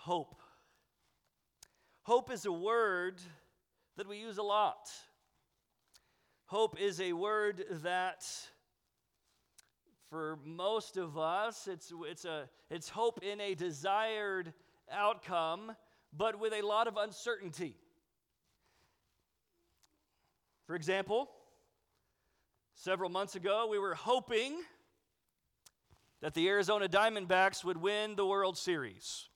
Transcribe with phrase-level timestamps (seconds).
[0.00, 0.40] hope.
[2.04, 3.20] Hope is a word
[3.98, 4.90] that we use a lot.
[6.46, 8.24] Hope is a word that,
[10.08, 14.54] for most of us, it's, it's, a, it's hope in a desired
[14.90, 15.72] outcome,
[16.16, 17.76] but with a lot of uncertainty.
[20.66, 21.28] For example,
[22.74, 24.56] several months ago, we were hoping
[26.22, 29.28] that the Arizona Diamondbacks would win the World Series.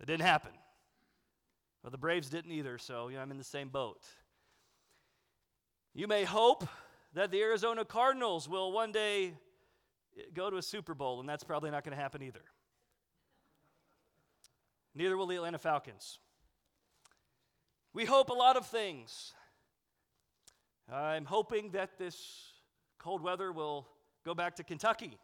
[0.00, 0.52] It didn't happen.
[1.82, 4.02] Well, the Braves didn't either, so you know, I'm in the same boat.
[5.94, 6.68] You may hope
[7.14, 9.34] that the Arizona Cardinals will one day
[10.34, 12.42] go to a Super Bowl, and that's probably not going to happen either.
[14.94, 16.18] Neither will the Atlanta Falcons.
[17.92, 19.32] We hope a lot of things.
[20.92, 22.52] I'm hoping that this
[22.98, 23.86] cold weather will
[24.24, 25.18] go back to Kentucky.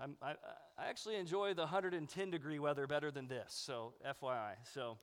[0.00, 0.34] I'm, i
[0.76, 4.54] I, actually enjoy the 110 degree weather better than this, so FYI.
[4.72, 4.98] So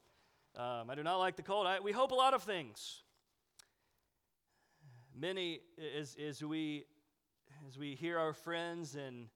[0.58, 1.66] um, I do not like the cold.
[1.66, 3.04] I, we hope a lot of things.
[5.18, 5.62] Many,
[5.98, 6.86] as, as, we,
[7.68, 9.28] as we hear our friends and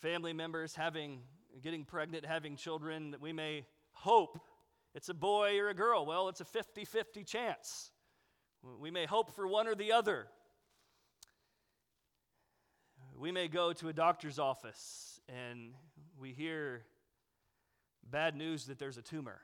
[0.00, 1.20] family members having,
[1.62, 4.38] getting pregnant, having children, that we may hope
[4.96, 6.06] it's a boy or a girl.
[6.06, 7.90] Well, it's a 50 50 chance.
[8.80, 10.26] We may hope for one or the other.
[13.18, 15.72] We may go to a doctor's office and
[16.20, 16.82] we hear
[18.10, 19.40] bad news that there's a tumor,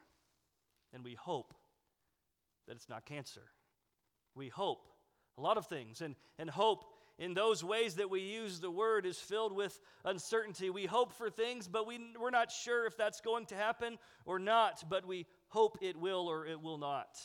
[0.92, 1.55] and we hope
[2.69, 3.43] that it's not cancer.
[4.34, 4.87] We hope
[5.39, 6.84] a lot of things, and, and hope
[7.19, 10.70] in those ways that we use the word is filled with uncertainty.
[10.70, 14.39] We hope for things, but we, we're not sure if that's going to happen or
[14.39, 17.19] not, but we hope it will or it will not.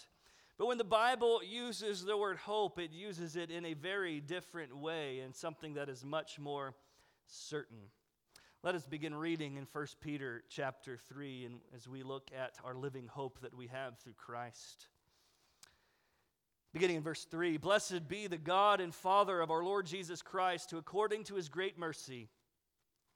[0.58, 4.76] But when the Bible uses the word hope, it uses it in a very different
[4.76, 6.74] way and something that is much more
[7.28, 7.78] certain.
[8.64, 12.74] Let us begin reading in 1 Peter chapter 3 and as we look at our
[12.74, 14.88] living hope that we have through Christ.
[16.74, 20.72] Beginning in verse 3 Blessed be the God and Father of our Lord Jesus Christ,
[20.72, 22.30] who according to his great mercy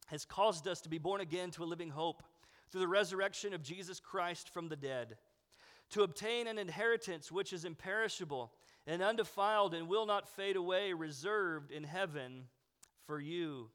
[0.07, 2.21] has caused us to be born again to a living hope
[2.69, 5.17] through the resurrection of Jesus Christ from the dead,
[5.91, 8.51] to obtain an inheritance which is imperishable
[8.87, 12.45] and undefiled and will not fade away, reserved in heaven
[13.05, 13.69] for you,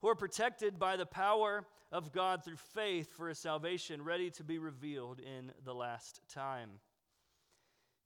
[0.00, 4.44] who are protected by the power of God through faith for a salvation ready to
[4.44, 6.70] be revealed in the last time.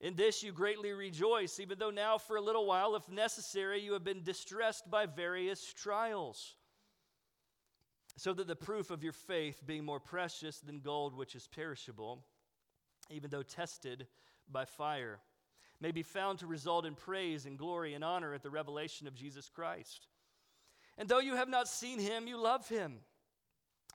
[0.01, 3.93] In this you greatly rejoice, even though now for a little while, if necessary, you
[3.93, 6.55] have been distressed by various trials
[8.17, 12.25] so that the proof of your faith, being more precious than gold which is perishable,
[13.11, 14.07] even though tested
[14.51, 15.19] by fire,
[15.81, 19.15] may be found to result in praise and glory and honor at the revelation of
[19.15, 20.07] Jesus Christ.
[20.99, 22.99] And though you have not seen him, you love him.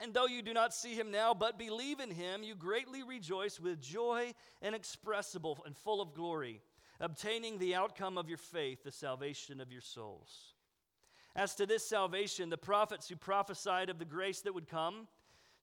[0.01, 3.59] And though you do not see him now, but believe in him, you greatly rejoice
[3.59, 6.61] with joy inexpressible and full of glory,
[6.99, 10.53] obtaining the outcome of your faith, the salvation of your souls.
[11.35, 15.07] As to this salvation, the prophets who prophesied of the grace that would come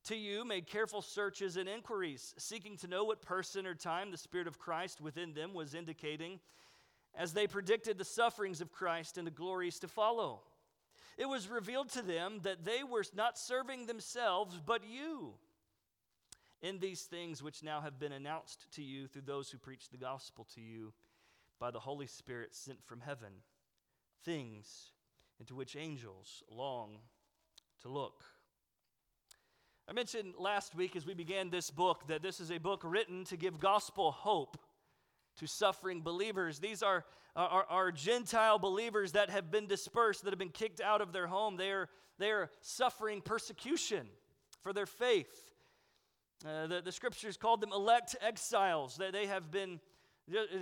[0.05, 4.17] to you made careful searches and inquiries, seeking to know what person or time the
[4.17, 6.41] Spirit of Christ within them was indicating
[7.15, 10.41] as they predicted the sufferings of Christ and the glories to follow.
[11.19, 15.35] It was revealed to them that they were not serving themselves, but you
[16.63, 19.99] in these things which now have been announced to you through those who preach the
[19.99, 20.93] gospel to you
[21.59, 23.33] by the Holy Spirit sent from heaven.
[24.25, 24.93] Things
[25.39, 26.99] into which angels long
[27.83, 28.23] to look.
[29.93, 33.25] I mentioned last week as we began this book that this is a book written
[33.25, 34.57] to give gospel hope
[35.37, 36.59] to suffering believers.
[36.59, 37.05] These are,
[37.37, 41.59] are, Gentile believers that have been dispersed, that have been kicked out of their home.
[41.59, 44.07] They are, they are suffering persecution
[44.63, 45.53] for their faith.
[46.43, 48.97] Uh, the, the scriptures called them elect exiles.
[48.97, 49.79] They, they have been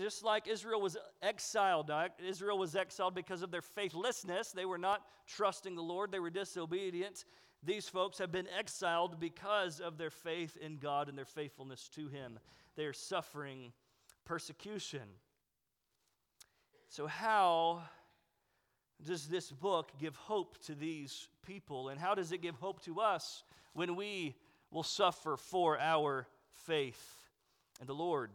[0.00, 1.88] just like Israel was exiled,
[2.26, 4.50] Israel was exiled because of their faithlessness.
[4.50, 7.25] They were not trusting the Lord, they were disobedient.
[7.62, 12.08] These folks have been exiled because of their faith in God and their faithfulness to
[12.08, 12.38] Him.
[12.76, 13.72] They are suffering
[14.24, 15.02] persecution.
[16.88, 17.82] So, how
[19.06, 21.90] does this book give hope to these people?
[21.90, 24.36] And how does it give hope to us when we
[24.70, 26.26] will suffer for our
[26.66, 27.28] faith
[27.80, 28.30] in the Lord?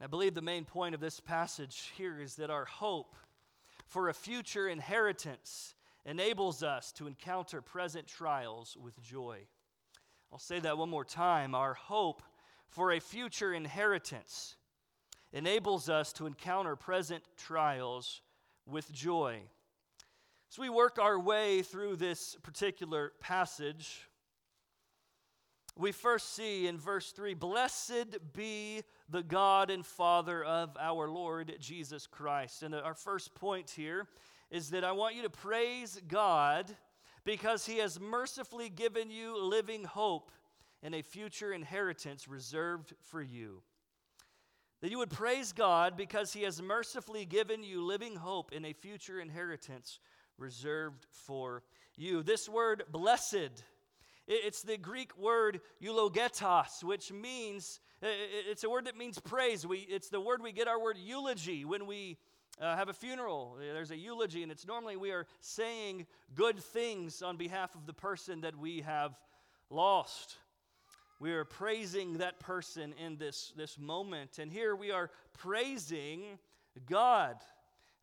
[0.00, 3.16] I believe the main point of this passage here is that our hope
[3.86, 5.74] for a future inheritance
[6.06, 9.38] enables us to encounter present trials with joy.
[10.32, 11.54] I'll say that one more time.
[11.54, 12.22] Our hope
[12.68, 14.56] for a future inheritance
[15.32, 18.20] enables us to encounter present trials
[18.66, 19.40] with joy.
[20.50, 24.08] As we work our way through this particular passage,
[25.76, 31.52] we first see in verse 3 Blessed be the God and Father of our Lord
[31.58, 32.62] Jesus Christ.
[32.62, 34.06] And our first point here
[34.50, 36.74] is that I want you to praise God
[37.24, 40.30] because he has mercifully given you living hope
[40.82, 43.62] and a future inheritance reserved for you.
[44.82, 48.74] That you would praise God because he has mercifully given you living hope and a
[48.74, 49.98] future inheritance
[50.36, 51.62] reserved for
[51.96, 52.22] you.
[52.22, 53.64] This word, blessed,
[54.26, 59.66] it's the Greek word eulogetos, which means, it's a word that means praise.
[59.66, 62.18] We, it's the word we get our word eulogy when we
[62.60, 63.56] uh, have a funeral.
[63.58, 67.92] There's a eulogy, and it's normally we are saying good things on behalf of the
[67.92, 69.18] person that we have
[69.70, 70.36] lost.
[71.20, 74.38] We are praising that person in this, this moment.
[74.38, 76.38] And here we are praising
[76.88, 77.36] God.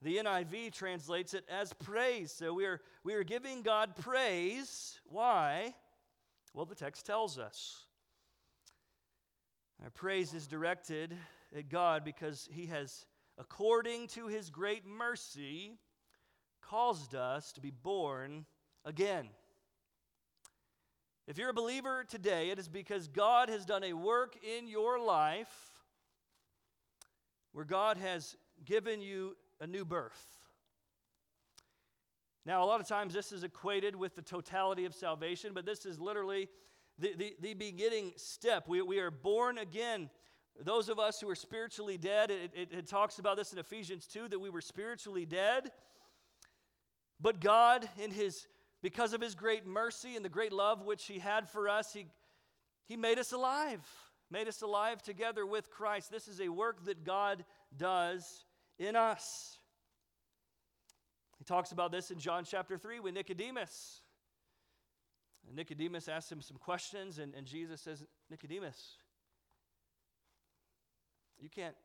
[0.02, 2.32] The NIV translates it as praise.
[2.32, 5.00] So we are, we are giving God praise.
[5.06, 5.76] Why?
[6.54, 7.86] Well, the text tells us.
[9.84, 11.16] Our praise is directed
[11.56, 13.06] at God because He has,
[13.42, 15.74] according to His great mercy,
[16.62, 18.46] caused us to be born
[18.86, 19.28] again.
[21.28, 25.00] If you're a believer today, it is because God has done a work in your
[25.00, 25.52] life
[27.52, 30.24] where God has given you a new birth.
[32.46, 35.86] Now, a lot of times this is equated with the totality of salvation, but this
[35.86, 36.48] is literally
[37.00, 38.68] the, the, the beginning step.
[38.68, 40.10] We, we are born again.
[40.60, 44.06] Those of us who are spiritually dead, it, it, it talks about this in Ephesians
[44.08, 45.72] 2 that we were spiritually dead.
[47.20, 48.48] But God, in His,
[48.82, 52.08] because of His great mercy and the great love which He had for us, He,
[52.88, 53.88] he made us alive,
[54.30, 56.12] made us alive together with Christ.
[56.12, 57.44] This is a work that God
[57.76, 58.46] does
[58.78, 59.58] in us.
[61.38, 64.02] He talks about this in John chapter 3 with Nicodemus.
[65.48, 68.98] And Nicodemus asks him some questions, and, and Jesus says, Nicodemus,
[71.42, 71.76] you can't,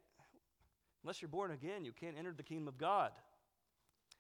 [1.03, 3.11] unless you're born again, you can't enter the kingdom of God.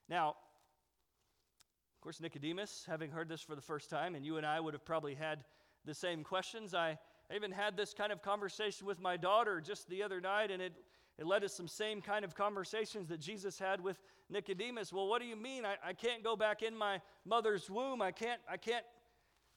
[0.09, 4.61] Now, of course, Nicodemus, having heard this for the first time, and you and I
[4.61, 5.45] would have probably had
[5.85, 6.75] the same questions.
[6.75, 6.99] I,
[7.35, 10.73] even had this kind of conversation with my daughter just the other night, and it,
[11.19, 14.01] it led to some same kind of conversations that Jesus had with
[14.31, 14.93] Nicodemus.
[14.93, 15.65] Well, what do you mean?
[15.65, 18.01] I, I can't go back in my mother's womb.
[18.01, 18.85] I can't, I can't,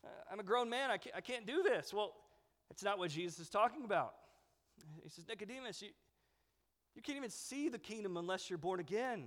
[0.04, 0.90] uh, I'm a grown man.
[0.90, 1.94] I can't, I can't do this.
[1.94, 2.14] Well,
[2.72, 4.14] it's not what Jesus is talking about.
[5.04, 5.90] He says, Nicodemus, you,
[6.96, 9.26] you can't even see the kingdom unless you're born again.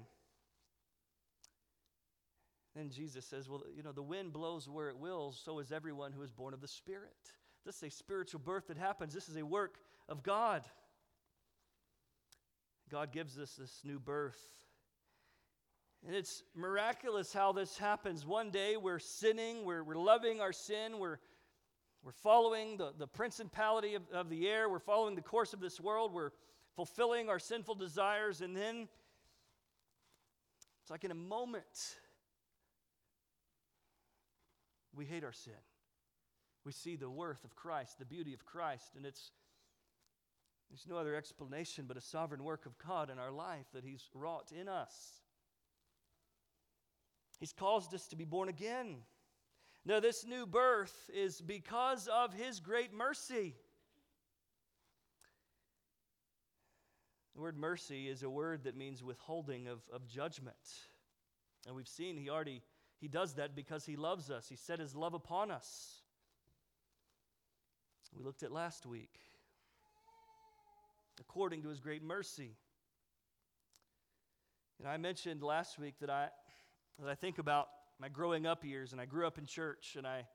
[2.75, 6.13] Then Jesus says, Well, you know, the wind blows where it wills, so is everyone
[6.13, 7.17] who is born of the Spirit.
[7.65, 9.15] This is a spiritual birth that happens.
[9.15, 9.79] This is a work
[10.09, 10.65] of God.
[12.91, 14.39] God gives us this new birth.
[16.07, 18.27] And it's miraculous how this happens.
[18.27, 21.19] One day we're sinning, we're, we're loving our sin, we're,
[22.05, 25.81] we're following the, the principality of, of the air, we're following the course of this
[25.81, 26.33] world, we're
[26.75, 28.89] fulfilling our sinful desires, and then
[30.83, 31.97] it's like in a moment
[34.95, 35.53] we hate our sin.
[36.65, 39.31] We see the worth of Christ, the beauty of Christ, and it's
[40.71, 44.09] there's no other explanation but a sovereign work of God in our life that He's
[44.15, 45.21] wrought in us.
[47.39, 48.97] He's caused us to be born again.
[49.85, 53.55] Now, this new birth is because of His great mercy.
[57.35, 60.57] The word mercy is a word that means withholding of, of judgment.
[61.67, 62.63] And we've seen He already
[63.01, 64.49] He does that because He loves us.
[64.49, 66.03] He set His love upon us.
[68.17, 69.19] We looked at last week
[71.21, 72.57] according to his great mercy.
[74.79, 76.29] And I mentioned last week that I,
[76.99, 77.69] that I think about
[78.03, 80.27] my growing up years, and I grew up in church, and I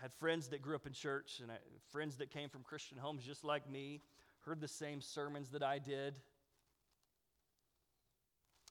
[0.00, 1.56] had friends that grew up in church, and I,
[1.92, 4.00] friends that came from Christian homes just like me,
[4.46, 6.14] heard the same sermons that I did,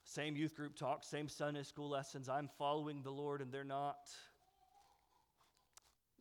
[0.04, 2.28] same youth group talk, same Sunday school lessons.
[2.28, 4.10] I'm following the Lord, and they're not.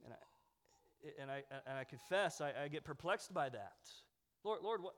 [0.05, 3.77] And I, and I, and I confess, I, I get perplexed by that.
[4.43, 4.93] Lord, Lord, what,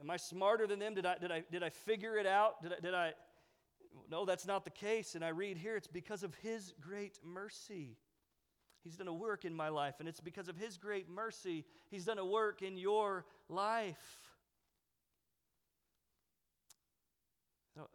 [0.00, 0.94] am I smarter than them?
[0.94, 2.62] Did I, did I, did I figure it out?
[2.62, 3.12] Did I, did I?
[4.10, 5.14] No, that's not the case.
[5.14, 7.96] And I read here, it's because of His great mercy.
[8.82, 12.04] He's done a work in my life, and it's because of His great mercy, He's
[12.04, 14.18] done a work in your life.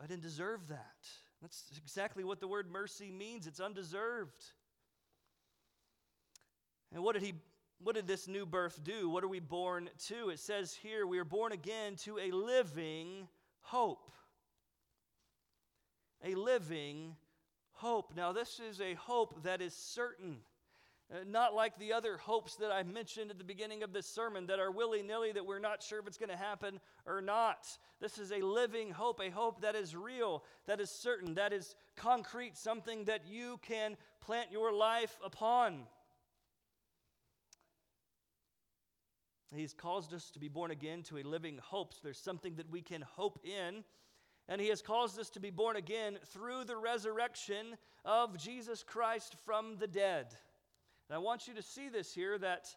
[0.01, 1.07] I didn't deserve that.
[1.41, 3.45] That's exactly what the word mercy means.
[3.45, 4.43] It's undeserved.
[6.93, 7.33] And what did he
[7.79, 9.07] what did this new birth do?
[9.07, 10.29] What are we born to?
[10.29, 13.27] It says here we are born again to a living
[13.61, 14.11] hope.
[16.23, 17.15] A living
[17.71, 18.13] hope.
[18.15, 20.37] Now, this is a hope that is certain.
[21.09, 24.47] Uh, not like the other hopes that I mentioned at the beginning of this sermon
[24.47, 27.65] that are willy nilly, that we're not sure if it's going to happen or not.
[28.01, 31.75] This is a living hope, a hope that is real, that is certain, that is
[31.95, 35.83] concrete, something that you can plant your life upon.
[39.55, 41.93] He's caused us to be born again to a living hope.
[41.93, 43.85] So there's something that we can hope in.
[44.49, 49.35] And He has caused us to be born again through the resurrection of Jesus Christ
[49.45, 50.27] from the dead.
[51.09, 52.67] And I want you to see this here that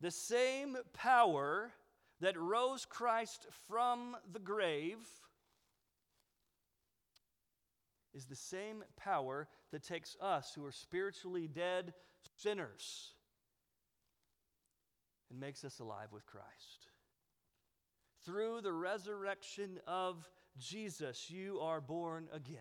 [0.00, 1.72] the same power
[2.20, 4.98] that rose Christ from the grave
[8.14, 11.92] is the same power that takes us who are spiritually dead
[12.36, 13.12] sinners
[15.30, 16.88] and makes us alive with Christ.
[18.24, 20.26] Through the resurrection of
[20.58, 22.58] Jesus, you are born again.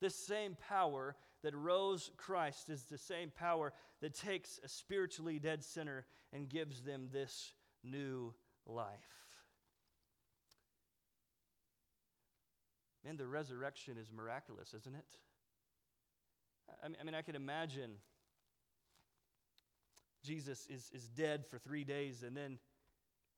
[0.00, 5.62] This same power that rose Christ is the same power that takes a spiritually dead
[5.64, 7.52] sinner and gives them this
[7.84, 8.34] new
[8.66, 8.88] life.
[13.04, 15.18] Man, the resurrection is miraculous, isn't it?
[16.84, 17.90] I mean, I can imagine
[20.24, 22.58] Jesus is, is dead for three days and then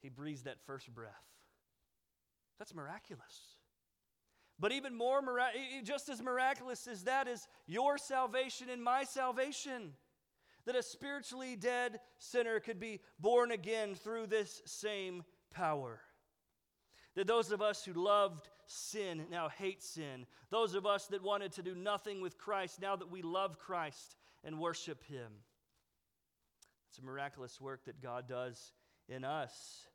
[0.02, 1.33] he breathes that first breath.
[2.58, 3.58] That's miraculous.
[4.58, 5.20] But even more,
[5.82, 9.92] just as miraculous as that is your salvation and my salvation.
[10.66, 16.00] That a spiritually dead sinner could be born again through this same power.
[17.16, 20.26] That those of us who loved sin now hate sin.
[20.50, 24.16] Those of us that wanted to do nothing with Christ, now that we love Christ
[24.42, 25.32] and worship Him.
[26.88, 28.72] It's a miraculous work that God does
[29.08, 29.86] in us.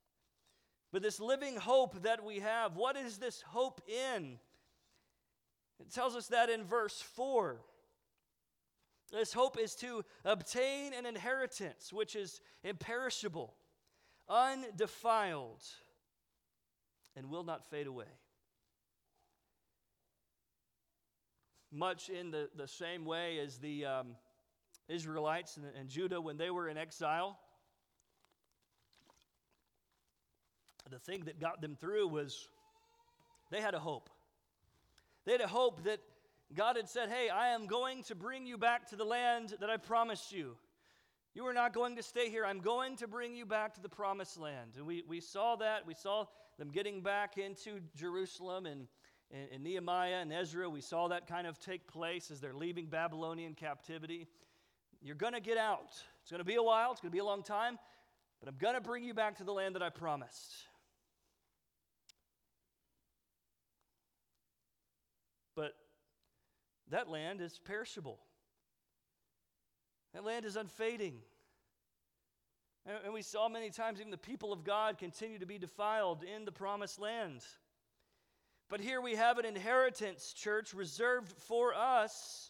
[0.92, 4.40] But this living hope that we have, what is this hope in?
[5.80, 7.62] It tells us that in verse 4.
[9.12, 13.54] This hope is to obtain an inheritance which is imperishable,
[14.28, 15.64] undefiled,
[17.16, 18.06] and will not fade away.
[21.72, 24.16] Much in the, the same way as the um,
[24.88, 27.40] Israelites and, and Judah when they were in exile,
[30.90, 32.48] the thing that got them through was
[33.52, 34.10] they had a hope.
[35.26, 36.00] They had a hope that
[36.56, 39.70] God had said, Hey, I am going to bring you back to the land that
[39.70, 40.56] I promised you.
[41.36, 42.46] You are not going to stay here.
[42.46, 44.72] I'm going to bring you back to the promised land.
[44.78, 45.86] And we, we saw that.
[45.86, 46.26] We saw
[46.58, 48.88] them getting back into Jerusalem and,
[49.32, 50.70] and, and Nehemiah and Ezra.
[50.70, 54.28] We saw that kind of take place as they're leaving Babylonian captivity.
[55.02, 55.94] You're going to get out.
[56.22, 57.80] It's going to be a while, it's going to be a long time,
[58.40, 60.54] but I'm going to bring you back to the land that I promised.
[65.56, 65.74] But
[66.90, 68.20] that land is perishable,
[70.14, 71.16] that land is unfading.
[73.04, 76.46] And we saw many times even the people of God continue to be defiled in
[76.46, 77.44] the promised land.
[78.68, 82.50] But here we have an inheritance, church, reserved for us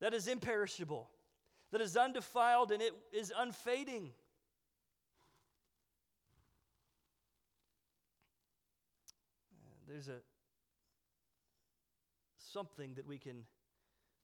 [0.00, 1.08] that is imperishable
[1.72, 4.10] that is undefiled and it is unfading.
[9.88, 10.20] There's a
[12.52, 13.44] something that we can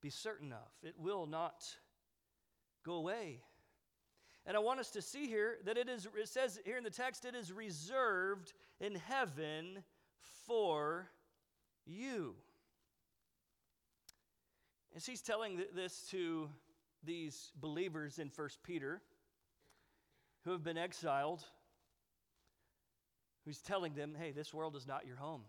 [0.00, 0.68] be certain of.
[0.82, 1.64] It will not
[2.84, 3.40] go away.
[4.46, 6.90] And I want us to see here that it is, it says here in the
[6.90, 9.82] text, it is reserved in heaven
[10.46, 11.08] for
[11.86, 12.34] you.
[14.96, 16.48] As he's telling this to
[17.04, 19.02] these believers in 1 Peter
[20.44, 21.44] who have been exiled,
[23.44, 25.42] who's telling them, hey, this world is not your home.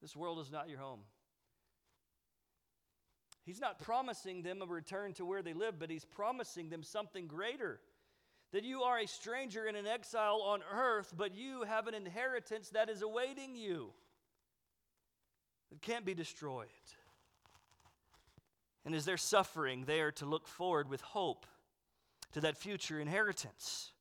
[0.00, 1.00] This world is not your home.
[3.44, 7.26] He's not promising them a return to where they live, but he's promising them something
[7.26, 7.80] greater.
[8.52, 12.68] That you are a stranger and an exile on earth, but you have an inheritance
[12.70, 13.90] that is awaiting you.
[15.72, 16.68] It can't be destroyed.
[18.84, 21.46] And as they're suffering, they are to look forward with hope
[22.32, 23.92] to that future inheritance.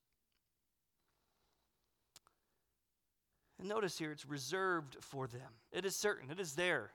[3.60, 5.51] And notice here, it's reserved for them.
[5.71, 6.91] It is certain, it is there.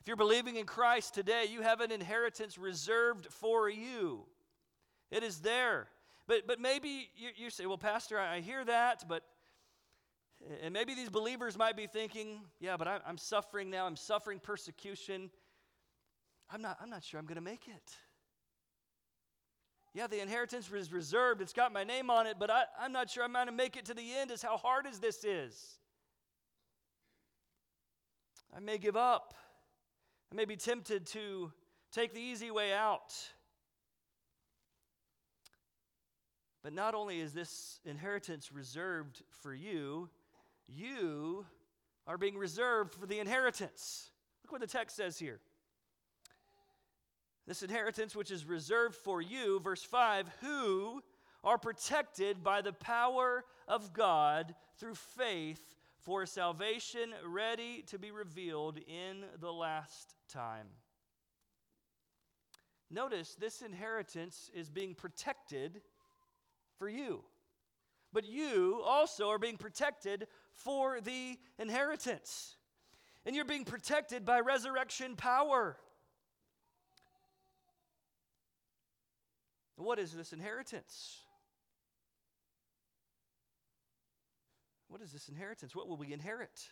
[0.00, 4.24] If you're believing in Christ today, you have an inheritance reserved for you.
[5.10, 5.88] It is there.
[6.26, 9.24] But, but maybe you, you say, well, Pastor, I hear that, but,
[10.62, 14.38] and maybe these believers might be thinking, yeah, but I, I'm suffering now, I'm suffering
[14.38, 15.30] persecution.
[16.50, 17.96] I'm not, I'm not sure I'm going to make it.
[19.92, 21.42] Yeah, the inheritance is reserved.
[21.42, 23.76] It's got my name on it, but I, I'm not sure I'm going to make
[23.76, 25.78] it to the end, as how hard as this is.
[28.54, 29.34] I, I may give up.
[30.32, 31.50] I may be tempted to
[31.90, 33.12] take the easy way out.
[36.62, 40.08] But not only is this inheritance reserved for you,
[40.68, 41.46] you
[42.06, 44.10] are being reserved for the inheritance.
[44.44, 45.40] Look what the text says here.
[47.48, 51.02] This inheritance, which is reserved for you, verse 5, who
[51.42, 58.78] are protected by the power of God through faith for salvation ready to be revealed
[58.78, 60.66] in the last time.
[62.90, 65.80] Notice this inheritance is being protected
[66.78, 67.22] for you.
[68.12, 72.56] But you also are being protected for the inheritance.
[73.24, 75.76] And you're being protected by resurrection power.
[79.76, 81.20] What is this inheritance?
[84.88, 85.74] What is this inheritance?
[85.76, 86.68] What will we inherit?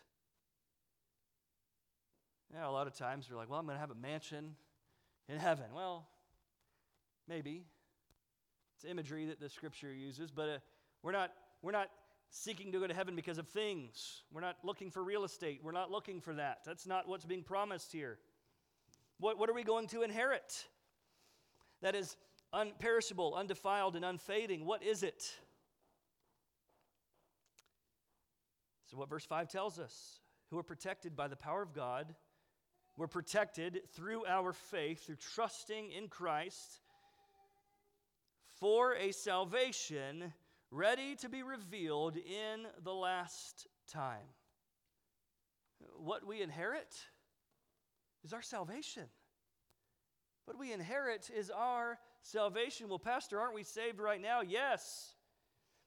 [2.55, 4.55] Yeah, a lot of times we're like, well, I'm going to have a mansion
[5.28, 5.67] in heaven.
[5.75, 6.07] Well,
[7.28, 7.64] maybe.
[8.76, 10.59] It's imagery that the scripture uses, but uh,
[11.02, 11.90] we're not we're not
[12.31, 14.23] seeking to go to heaven because of things.
[14.33, 15.61] We're not looking for real estate.
[15.62, 16.59] We're not looking for that.
[16.64, 18.19] That's not what's being promised here.
[19.19, 20.67] What, what are we going to inherit?
[21.83, 22.17] That is
[22.55, 24.64] unperishable, undefiled, and unfading.
[24.64, 25.35] What is it?
[28.87, 32.14] So, what verse 5 tells us who are protected by the power of God,
[32.99, 36.81] we're protected through our faith, through trusting in Christ
[38.59, 40.33] for a salvation
[40.73, 44.26] ready to be revealed in the last time.
[45.97, 46.93] What we inherit
[48.25, 49.05] is our salvation.
[50.47, 52.88] What we inherit is our salvation.
[52.88, 54.40] Well, Pastor, aren't we saved right now?
[54.40, 55.14] Yes.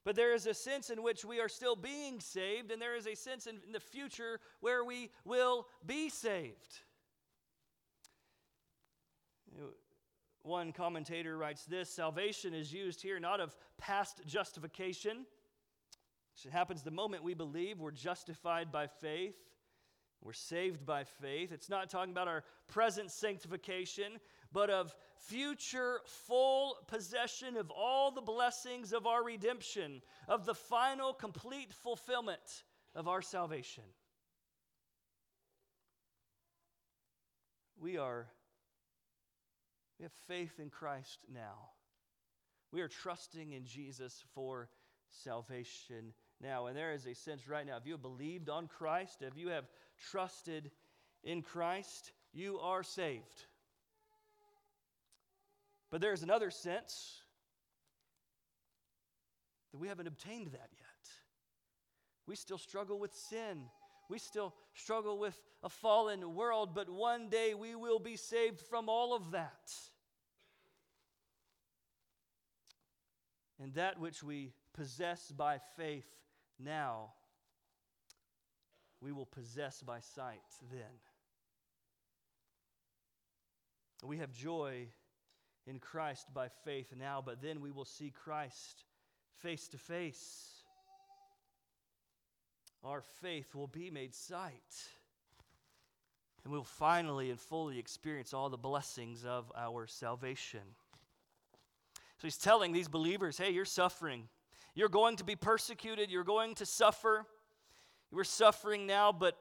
[0.06, 3.06] But there is a sense in which we are still being saved, and there is
[3.06, 6.80] a sense in the future where we will be saved.
[10.42, 15.26] One commentator writes this Salvation is used here not of past justification.
[16.44, 19.36] It happens the moment we believe we're justified by faith,
[20.22, 21.52] we're saved by faith.
[21.52, 24.18] It's not talking about our present sanctification,
[24.52, 31.12] but of future full possession of all the blessings of our redemption, of the final
[31.12, 33.84] complete fulfillment of our salvation.
[37.78, 38.28] We are
[40.02, 41.70] we have faith in Christ now.
[42.72, 44.68] We are trusting in Jesus for
[45.10, 46.66] salvation now.
[46.66, 49.50] And there is a sense right now, if you have believed on Christ, if you
[49.50, 49.66] have
[50.10, 50.72] trusted
[51.22, 53.46] in Christ, you are saved.
[55.92, 57.20] But there's another sense
[59.70, 61.10] that we haven't obtained that yet.
[62.26, 63.66] We still struggle with sin.
[64.10, 68.88] We still struggle with a fallen world, but one day we will be saved from
[68.88, 69.72] all of that.
[73.62, 76.08] And that which we possess by faith
[76.58, 77.12] now,
[79.00, 80.40] we will possess by sight
[80.72, 80.90] then.
[84.04, 84.88] We have joy
[85.66, 88.84] in Christ by faith now, but then we will see Christ
[89.38, 90.64] face to face.
[92.82, 94.88] Our faith will be made sight.
[96.42, 100.62] And we'll finally and fully experience all the blessings of our salvation.
[102.22, 104.28] So he's telling these believers hey, you're suffering.
[104.76, 106.08] You're going to be persecuted.
[106.08, 107.26] You're going to suffer.
[108.12, 109.36] You're suffering now, but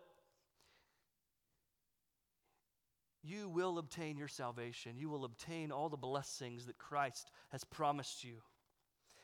[3.21, 4.97] you will obtain your salvation.
[4.97, 8.37] You will obtain all the blessings that Christ has promised you.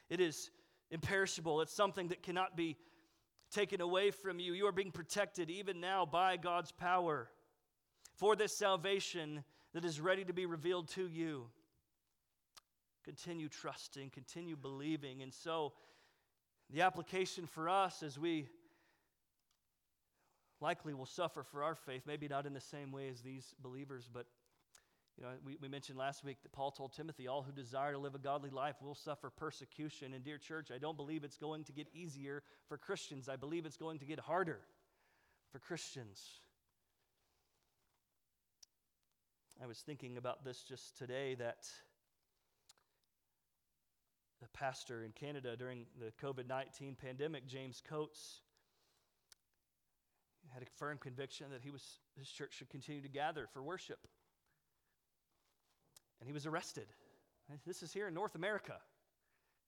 [0.08, 0.52] It is
[0.91, 2.78] imperishable, it's something that cannot be
[3.50, 4.54] taken away from you.
[4.54, 7.28] You are being protected even now by God's power
[8.17, 9.43] for this salvation
[9.74, 11.48] that is ready to be revealed to you
[13.08, 15.22] continue trusting, continue believing.
[15.22, 15.72] And so,
[16.70, 18.50] the application for us as we
[20.60, 24.10] likely will suffer for our faith, maybe not in the same way as these believers,
[24.12, 24.26] but
[25.17, 27.98] you know, we, we mentioned last week that Paul told Timothy, all who desire to
[27.98, 30.13] live a godly life will suffer persecution.
[30.13, 33.30] And dear church, I don't believe it's going to get easier for Christians.
[33.30, 34.60] I believe it's going to get harder
[35.54, 36.22] for Christians.
[39.63, 41.67] I was thinking about this just today that
[44.41, 48.41] the pastor in Canada during the COVID 19 pandemic, James Coates,
[50.54, 54.00] had a firm conviction that he was, his church should continue to gather for worship.
[56.19, 56.88] And he was arrested.
[57.65, 58.76] This is here in North America.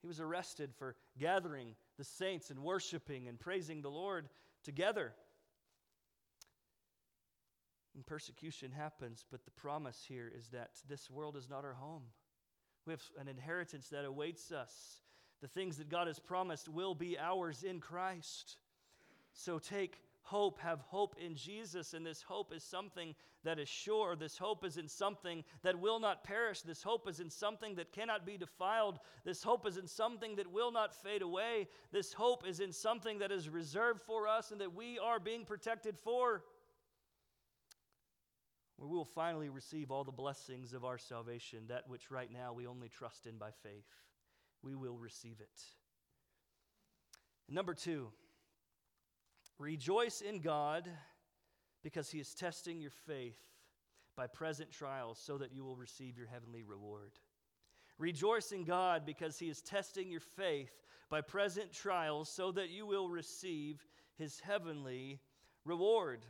[0.02, 4.30] He was arrested for gathering the saints and worshiping and praising the Lord
[4.64, 5.14] together.
[7.96, 12.04] And persecution happens, but the promise here is that this world is not our home.
[12.90, 15.02] We have an inheritance that awaits us.
[15.42, 18.58] The things that God has promised will be ours in Christ.
[19.32, 24.16] So take hope, have hope in Jesus, and this hope is something that is sure.
[24.16, 26.62] This hope is in something that will not perish.
[26.62, 28.98] This hope is in something that cannot be defiled.
[29.24, 31.68] This hope is in something that will not fade away.
[31.92, 35.46] This hope is in something that is reserved for us and that we are being
[35.46, 36.42] protected for.
[38.80, 42.54] Where we will finally receive all the blessings of our salvation, that which right now
[42.54, 43.86] we only trust in by faith.
[44.64, 45.62] We will receive it.
[47.48, 48.10] Number two,
[49.60, 50.90] Rejoice in God
[51.84, 53.38] because he is testing your faith
[54.16, 57.12] by present trials so that you will receive your heavenly reward.
[57.98, 60.72] Rejoice in God because he is testing your faith
[61.10, 63.86] by present trials so that you will receive
[64.18, 65.20] his heavenly
[65.66, 66.26] reward.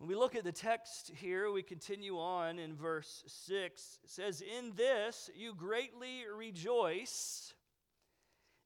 [0.00, 3.98] When we look at the text here, we continue on in verse 6.
[4.02, 7.52] It says, In this you greatly rejoice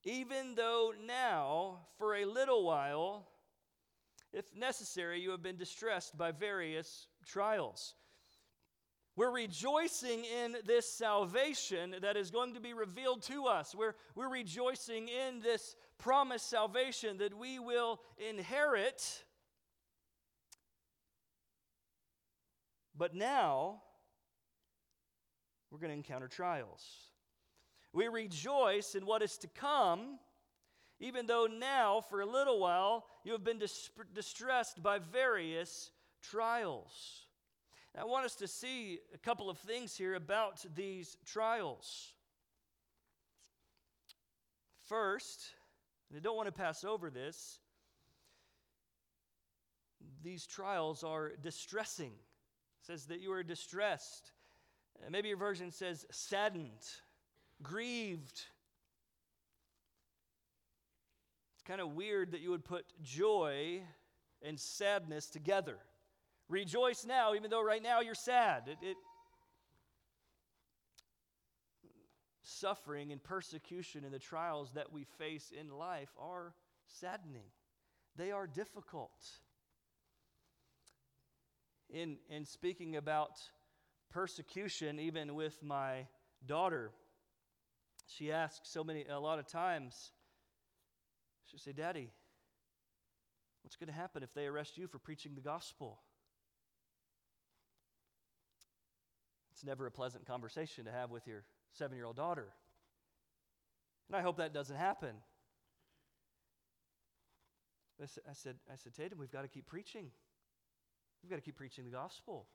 [0.05, 3.27] even though now, for a little while,
[4.33, 7.95] if necessary, you have been distressed by various trials.
[9.17, 13.75] We're rejoicing in this salvation that is going to be revealed to us.
[13.75, 19.25] We're, we're rejoicing in this promised salvation that we will inherit.
[22.97, 23.83] But now,
[25.71, 26.85] we're going to encounter trials.
[27.93, 30.19] We rejoice in what is to come,
[31.01, 35.91] even though now, for a little while, you have been dis- distressed by various
[36.23, 37.27] trials.
[37.95, 42.13] Now, I want us to see a couple of things here about these trials.
[44.89, 45.55] First,
[46.09, 47.59] and I don't want to pass over this,
[50.23, 52.13] these trials are distressing.
[52.87, 54.33] Says that you are distressed.
[55.01, 56.71] Uh, maybe your version says saddened
[57.63, 58.43] grieved.
[61.55, 63.81] It's kind of weird that you would put joy
[64.43, 65.79] and sadness together.
[66.51, 68.65] Rejoice now, even though right now you're sad.
[68.67, 68.97] It, it,
[72.43, 76.53] suffering and persecution and the trials that we face in life are
[76.87, 77.47] saddening,
[78.17, 79.41] they are difficult.
[81.95, 83.39] In, in speaking about
[84.11, 86.09] persecution, even with my
[86.45, 86.91] daughter,
[88.07, 90.11] she asks so many, a lot of times,
[91.49, 92.11] she'll say, Daddy,
[93.63, 96.01] what's going to happen if they arrest you for preaching the gospel?
[99.53, 102.49] It's never a pleasant conversation to have with your seven year old daughter.
[104.09, 105.15] And I hope that doesn't happen.
[108.03, 110.11] I said, I said, Tatum, we've got to keep preaching.
[111.25, 112.47] We've got to keep preaching the gospel.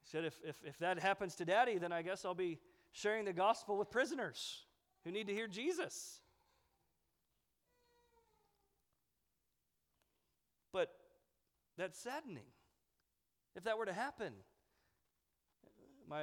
[0.00, 2.60] He said, if, if, if that happens to daddy, then I guess I'll be
[2.92, 4.64] sharing the gospel with prisoners
[5.04, 6.22] who need to hear Jesus.
[10.72, 10.88] But
[11.76, 12.46] that's saddening.
[13.54, 14.32] If that were to happen,
[16.08, 16.22] my,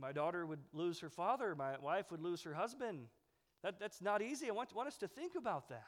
[0.00, 3.08] my daughter would lose her father, my wife would lose her husband.
[3.62, 4.48] That, that's not easy.
[4.48, 5.82] I want, want us to think about that.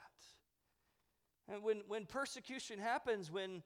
[1.49, 3.63] And when, when persecution happens, when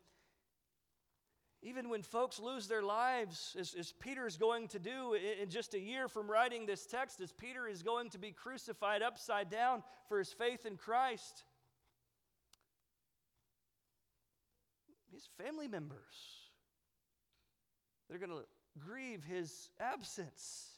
[1.65, 5.75] even when folks lose their lives, as, as Peter is going to do in just
[5.75, 9.85] a year from writing this text, as Peter is going to be crucified upside down
[10.09, 11.45] for his faith in Christ,
[15.13, 16.01] his family members,
[18.09, 18.45] they're going to
[18.85, 20.71] grieve his absence.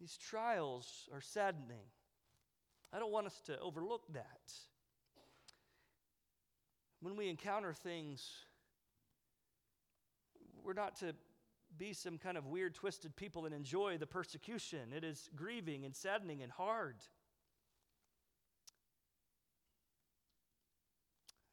[0.00, 1.86] These trials are saddening.
[2.92, 4.52] I don't want us to overlook that.
[7.04, 8.26] When we encounter things
[10.64, 11.14] we're not to
[11.76, 14.94] be some kind of weird, twisted people and enjoy the persecution.
[14.96, 16.94] It is grieving and saddening and hard.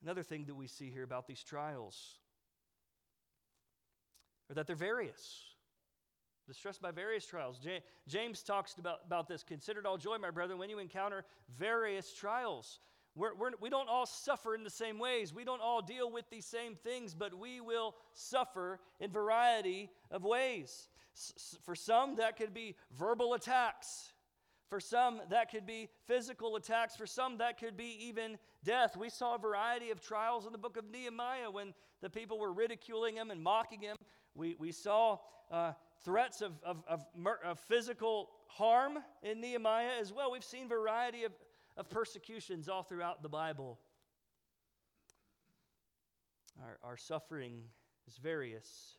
[0.01, 2.19] Another thing that we see here about these trials
[4.49, 5.43] are that they're various.
[6.47, 7.59] Distressed by various trials.
[8.07, 9.43] James talks about, about this.
[9.43, 11.25] Consider it all joy, my brethren, when you encounter
[11.57, 12.79] various trials.
[13.15, 15.33] We're, we're, we do not all suffer in the same ways.
[15.33, 20.23] We don't all deal with these same things, but we will suffer in variety of
[20.23, 20.87] ways.
[21.15, 24.13] S- for some, that could be verbal attacks.
[24.69, 26.95] For some, that could be physical attacks.
[26.95, 28.95] For some, that could be even death.
[28.95, 32.53] We saw a variety of trials in the book of Nehemiah when the people were
[32.53, 33.97] ridiculing him and mocking him.
[34.33, 35.17] We, we saw
[35.51, 35.73] uh,
[36.05, 37.05] threats of, of, of,
[37.43, 40.31] of physical harm in Nehemiah as well.
[40.31, 41.33] We've seen variety of
[41.77, 43.79] of persecutions all throughout the Bible.
[46.61, 47.63] Our, our suffering
[48.07, 48.97] is various.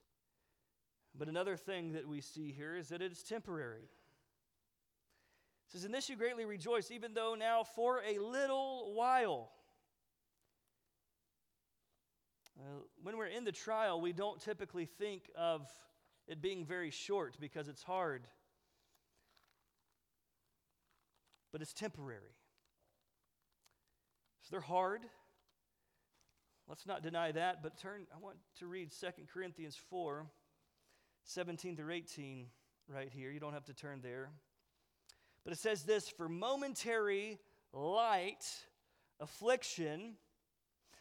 [1.16, 3.82] But another thing that we see here is that it is temporary.
[3.82, 9.50] It says, In this you greatly rejoice, even though now for a little while.
[12.58, 15.68] Uh, when we're in the trial, we don't typically think of
[16.28, 18.26] it being very short because it's hard.
[21.50, 22.34] But it's temporary.
[24.42, 25.02] So they're hard.
[26.68, 30.26] Let's not deny that, but turn, I want to read 2 Corinthians 4
[31.24, 32.46] 17 through 18
[32.88, 33.30] right here.
[33.30, 34.30] You don't have to turn there.
[35.44, 37.38] But it says this for momentary
[37.72, 38.44] light
[39.20, 40.14] affliction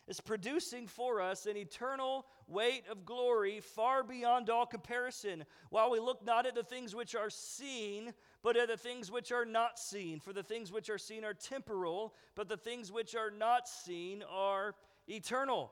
[0.07, 5.99] is producing for us an eternal weight of glory far beyond all comparison, while we
[5.99, 9.79] look not at the things which are seen, but at the things which are not
[9.79, 10.19] seen.
[10.19, 14.23] For the things which are seen are temporal, but the things which are not seen
[14.29, 14.75] are
[15.07, 15.71] eternal.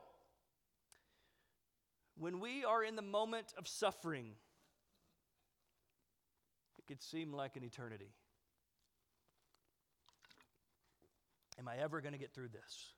[2.16, 4.32] When we are in the moment of suffering,
[6.78, 8.14] it could seem like an eternity.
[11.58, 12.94] Am I ever going to get through this?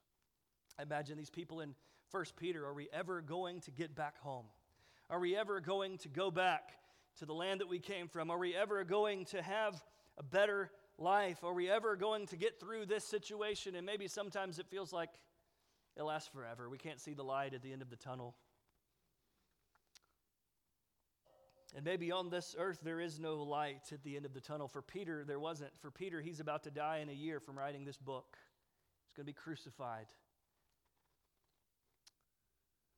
[0.79, 1.75] I imagine these people in
[2.11, 4.47] First Peter are we ever going to get back home?
[5.09, 6.73] Are we ever going to go back
[7.19, 8.31] to the land that we came from?
[8.31, 9.83] Are we ever going to have
[10.19, 11.43] a better life?
[11.45, 13.75] Are we ever going to get through this situation?
[13.75, 15.11] And maybe sometimes it feels like
[15.97, 16.69] it lasts forever.
[16.69, 18.35] We can't see the light at the end of the tunnel.
[21.75, 24.69] And maybe on this earth there is no light at the end of the tunnel.
[24.69, 25.71] For Peter, there wasn't.
[25.81, 28.37] For Peter, he's about to die in a year from writing this book.
[29.07, 30.07] He's going to be crucified.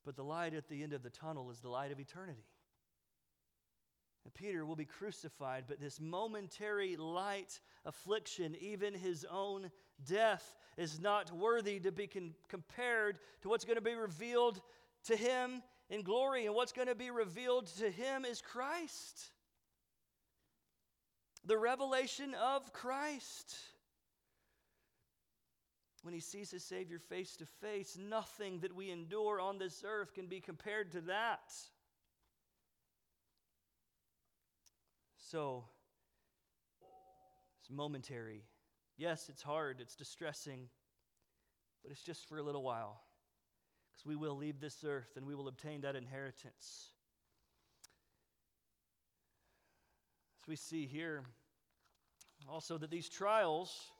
[0.05, 2.45] But the light at the end of the tunnel is the light of eternity.
[4.25, 9.71] And Peter will be crucified, but this momentary light affliction, even his own
[10.07, 14.61] death, is not worthy to be con- compared to what's going to be revealed
[15.05, 16.47] to him in glory.
[16.47, 19.31] And what's going to be revealed to him is Christ.
[21.45, 23.55] The revelation of Christ.
[26.05, 30.13] When he sees his Savior face to face, nothing that we endure on this earth
[30.13, 31.51] can be compared to that.
[35.17, 35.65] So,
[37.59, 38.45] it's momentary.
[38.99, 40.69] Yes, it's hard, it's distressing,
[41.83, 43.01] but it's just for a little while.
[43.91, 46.91] Because we will leave this earth and we will obtain that inheritance.
[50.43, 51.23] As we see here,
[52.47, 53.94] also that these trials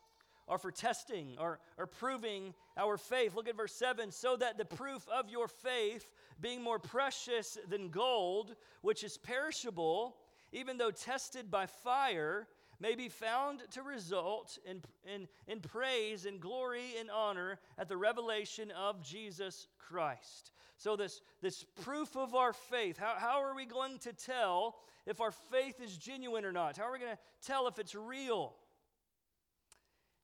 [0.49, 3.35] are for testing, or, are proving our faith.
[3.35, 6.07] Look at verse 7 so that the proof of your faith,
[6.41, 10.17] being more precious than gold, which is perishable,
[10.53, 12.47] even though tested by fire,
[12.81, 17.97] may be found to result in, in, in praise and glory and honor at the
[17.97, 20.53] revelation of Jesus Christ.
[20.77, 24.77] So, this, this proof of our faith, how, how are we going to tell
[25.07, 26.77] if our faith is genuine or not?
[26.77, 28.55] How are we going to tell if it's real?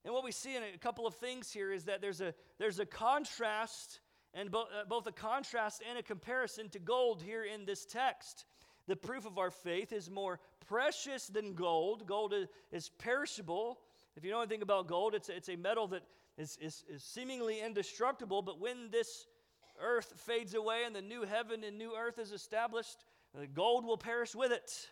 [0.05, 2.79] And what we see in a couple of things here is that there's a, there's
[2.79, 4.01] a contrast,
[4.33, 8.45] and bo- uh, both a contrast and a comparison to gold here in this text.
[8.87, 12.07] The proof of our faith is more precious than gold.
[12.07, 13.79] Gold is, is perishable.
[14.17, 16.03] If you know anything about gold, it's, it's a metal that
[16.39, 19.27] is, is, is seemingly indestructible, but when this
[19.81, 23.05] earth fades away and the new heaven and new earth is established,
[23.39, 24.89] the gold will perish with it.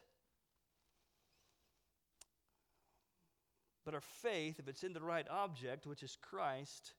[3.88, 6.92] But our faith, if it's in the right object, which is Christ,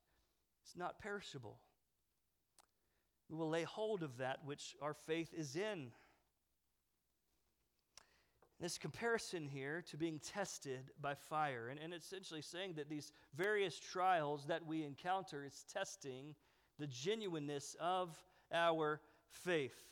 [0.63, 1.59] it's not perishable.
[3.29, 5.91] We will lay hold of that which our faith is in.
[8.59, 11.67] This comparison here to being tested by fire.
[11.67, 16.33] And, and essentially saying that these various trials that we encounter is testing
[16.79, 18.17] the genuineness of
[18.51, 19.88] our faith.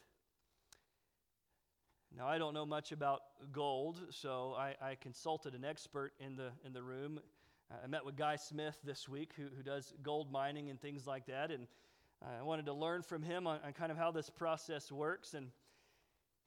[2.17, 6.49] Now, I don't know much about gold, so I, I consulted an expert in the,
[6.65, 7.19] in the room.
[7.71, 11.27] I met with Guy Smith this week, who, who does gold mining and things like
[11.27, 11.67] that, and
[12.23, 15.35] I wanted to learn from him on, on kind of how this process works.
[15.35, 15.49] And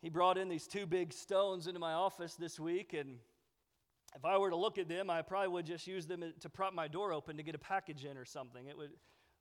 [0.02, 3.18] he brought in these two big stones into my office this week, and
[4.16, 6.74] if I were to look at them, I probably would just use them to prop
[6.74, 8.66] my door open to get a package in or something.
[8.66, 8.90] It would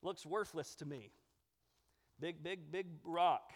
[0.04, 1.10] looks worthless to me.
[2.20, 3.52] Big, big, big rock.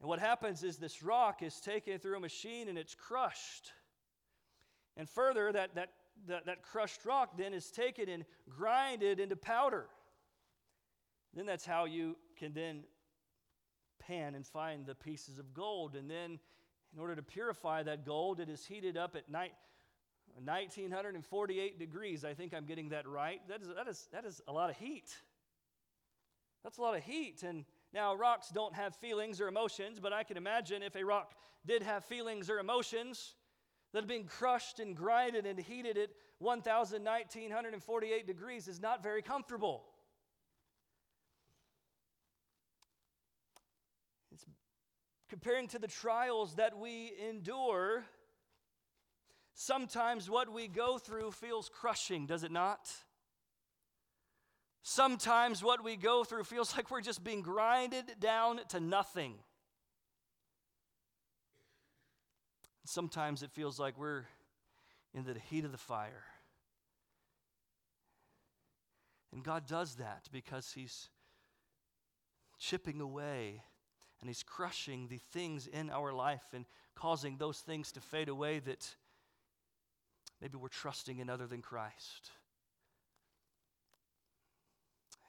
[0.00, 3.72] And what happens is this rock is taken through a machine and it's crushed.
[4.96, 5.90] And further, that, that,
[6.28, 9.86] that, that crushed rock then is taken and grinded into powder.
[11.34, 12.84] Then that's how you can then
[13.98, 15.96] pan and find the pieces of gold.
[15.96, 16.38] And then,
[16.92, 19.52] in order to purify that gold, it is heated up at night.
[20.36, 22.24] 1948 degrees.
[22.24, 23.40] I think I'm getting that right.
[23.48, 25.14] That is, that is, that is a lot of heat.
[26.62, 27.42] That's a lot of heat.
[27.42, 31.32] And Now, rocks don't have feelings or emotions, but I can imagine if a rock
[31.64, 33.36] did have feelings or emotions,
[33.92, 39.84] that being crushed and grinded and heated at 1,948 degrees is not very comfortable.
[44.32, 44.44] It's
[45.28, 48.04] comparing to the trials that we endure.
[49.54, 52.90] Sometimes what we go through feels crushing, does it not?
[54.86, 59.36] Sometimes what we go through feels like we're just being grinded down to nothing.
[62.84, 64.26] Sometimes it feels like we're
[65.14, 66.24] in the heat of the fire.
[69.32, 71.08] And God does that because He's
[72.58, 73.62] chipping away
[74.20, 78.58] and He's crushing the things in our life and causing those things to fade away
[78.58, 78.94] that
[80.42, 82.32] maybe we're trusting in other than Christ.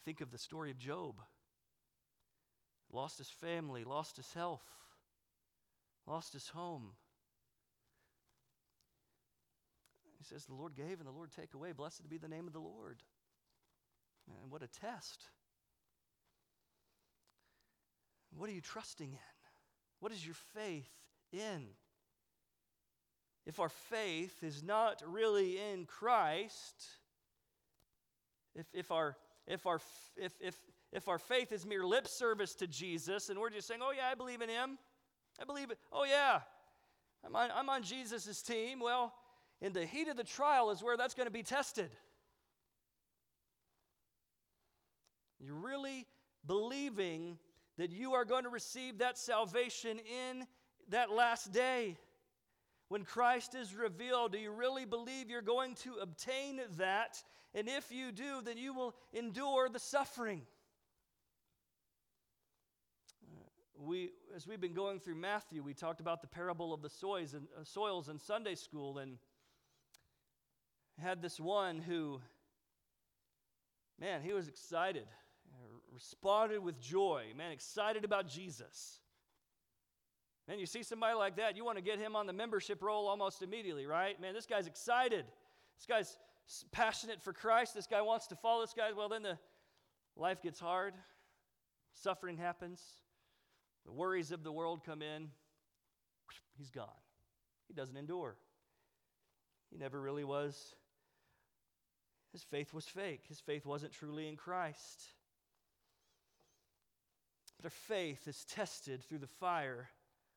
[0.06, 1.16] Think of the story of Job.
[2.92, 4.64] Lost his family, lost his health,
[6.08, 6.92] lost his home.
[10.20, 11.72] He says, The Lord gave and the Lord take away.
[11.72, 13.02] Blessed be the name of the Lord.
[14.42, 15.26] And what a test.
[18.38, 19.20] What are you trusting in?
[20.00, 20.92] What is your faith
[21.32, 21.66] in?
[23.46, 26.86] If our faith is not really in Christ,
[28.56, 29.16] if, if, our,
[29.48, 29.80] if, our,
[30.18, 30.56] if, if,
[30.92, 34.08] if our faith is mere lip service to Jesus and we're just saying, oh, yeah,
[34.12, 34.78] I believe in him,
[35.40, 36.40] I believe it, oh, yeah,
[37.26, 39.14] I'm on, I'm on Jesus' team, well,
[39.62, 41.90] in the heat of the trial is where that's going to be tested.
[45.40, 46.08] You're really
[46.46, 47.38] believing
[47.78, 50.48] that you are going to receive that salvation in
[50.90, 51.98] that last day.
[52.88, 57.22] When Christ is revealed, do you really believe you're going to obtain that?
[57.56, 60.44] And if you do, then you will endure the suffering.
[63.86, 67.34] we, as we've been going through Matthew, we talked about the parable of the soils
[67.34, 69.18] uh, soils in Sunday school, and
[71.02, 72.22] had this one who,
[74.00, 75.08] man, he was excited,
[75.94, 79.00] responded with joy, man, excited about Jesus.
[80.48, 83.08] Man, you see somebody like that, you want to get him on the membership roll
[83.08, 84.20] almost immediately, right?
[84.22, 85.26] Man, this guy's excited.
[85.78, 86.18] This guy's
[86.72, 87.74] passionate for Christ.
[87.74, 88.92] This guy wants to follow this guy.
[88.96, 89.38] Well, then the
[90.16, 90.94] life gets hard,
[91.94, 92.82] suffering happens,
[93.86, 95.30] the worries of the world come in.
[96.58, 96.88] He's gone.
[97.68, 98.36] He doesn't endure.
[99.72, 100.76] He never really was
[102.36, 103.22] his faith was fake.
[103.30, 105.06] His faith wasn't truly in Christ.
[107.56, 109.88] But our faith is tested through the fire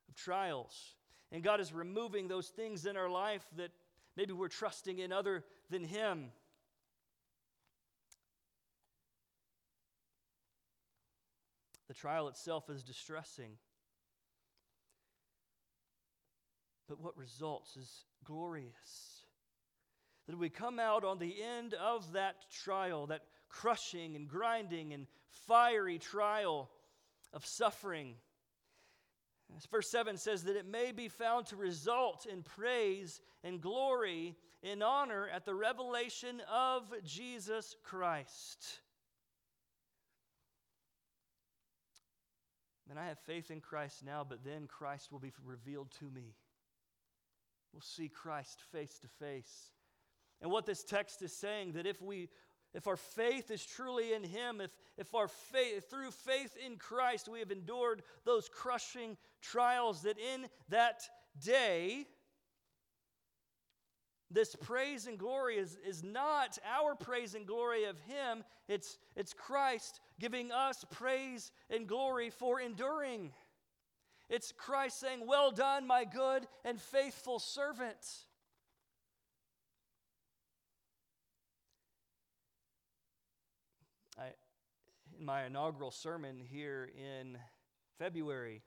[0.07, 0.95] of trials.
[1.33, 3.71] And God is removing those things in our life that
[4.15, 6.31] maybe we're trusting in other than Him.
[11.87, 13.51] The trial itself is distressing.
[16.87, 19.19] But what results is glorious
[20.29, 25.07] that we come out on the end of that trial, that crushing and grinding and
[25.47, 26.69] fiery trial
[27.33, 28.13] of suffering.
[29.71, 34.81] Verse 7 says that it may be found to result in praise and glory in
[34.81, 38.79] honor at the revelation of Jesus Christ.
[42.89, 46.35] And I have faith in Christ now, but then Christ will be revealed to me.
[47.71, 49.71] We'll see Christ face to face.
[50.41, 52.29] And what this text is saying that if we
[52.73, 57.27] if our faith is truly in him if if our faith through faith in Christ
[57.27, 61.01] we have endured those crushing trials that in that
[61.43, 62.05] day
[64.31, 68.43] this praise and glory is, is not our praise and glory of him.
[68.67, 73.31] It's it's Christ giving us praise and glory for enduring.
[74.29, 78.05] It's Christ saying well done my good and faithful servant
[85.08, 87.37] in my inaugural sermon here in
[87.97, 88.61] February.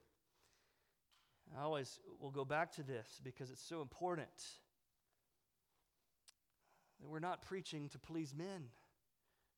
[1.58, 4.28] I always will go back to this because it's so important.
[7.00, 8.64] That we're not preaching to please men.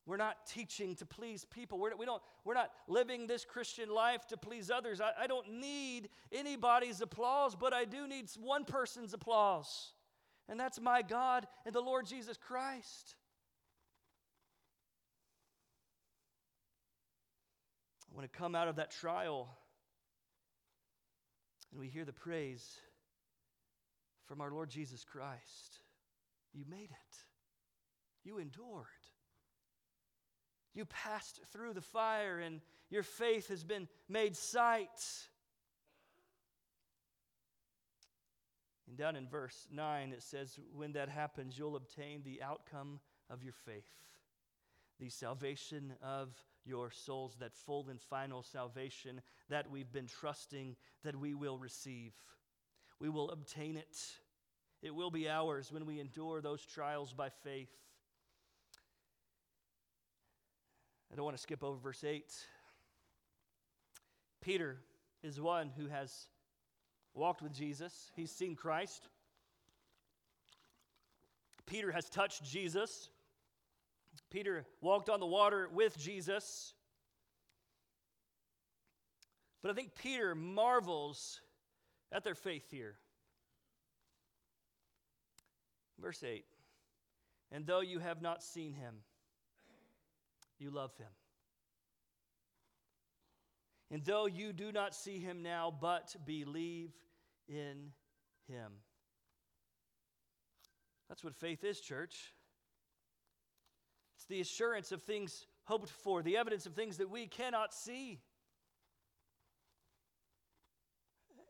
[0.07, 1.78] We're not teaching to please people.
[1.78, 5.01] We're, we don't, we're not living this Christian life to please others.
[5.01, 9.92] I, I don't need anybody's applause, but I do need one person's applause,
[10.49, 13.16] and that's my God and the Lord Jesus Christ.
[18.14, 19.48] Want to come out of that trial
[21.72, 22.80] and we hear the praise
[24.26, 25.80] from our Lord Jesus Christ.
[26.52, 27.16] You made it,
[28.22, 28.86] you endured.
[30.72, 32.60] You passed through the fire and
[32.90, 34.88] your faith has been made sight.
[38.88, 43.00] And down in verse 9, it says, When that happens, you'll obtain the outcome
[43.30, 43.90] of your faith,
[45.00, 46.30] the salvation of
[46.64, 52.12] your souls, that full and final salvation that we've been trusting that we will receive.
[53.00, 53.96] We will obtain it.
[54.82, 57.70] It will be ours when we endure those trials by faith.
[61.12, 62.24] I don't want to skip over verse 8.
[64.40, 64.78] Peter
[65.22, 66.28] is one who has
[67.14, 69.08] walked with Jesus, he's seen Christ.
[71.66, 73.08] Peter has touched Jesus.
[74.35, 76.74] Peter walked on the water with Jesus.
[79.62, 81.41] But I think Peter marvels
[82.11, 82.97] at their faith here.
[86.01, 86.45] Verse 8
[87.53, 88.97] And though you have not seen him,
[90.59, 91.07] you love him.
[93.93, 96.91] And though you do not see him now, but believe
[97.49, 97.93] in
[98.49, 98.72] him.
[101.09, 102.32] That's what faith is, church.
[104.24, 108.20] It's the assurance of things hoped for, the evidence of things that we cannot see.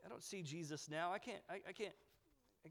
[0.05, 1.13] I don't see Jesus now.
[1.13, 1.93] I can't, I, I can't,
[2.65, 2.69] I